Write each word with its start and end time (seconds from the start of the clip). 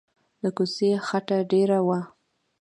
د 0.41 0.43
کوڅې 0.57 0.89
خټه 1.07 1.37
ډېره 1.51 1.79
وه. 1.87 1.99